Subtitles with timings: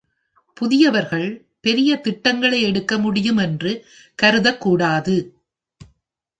[0.53, 1.27] புதியவர்கள்
[1.61, 3.85] பெரிய திட்டங்களை எடுக்க முடியும் என்று
[4.21, 5.15] கருதக்கூடாது.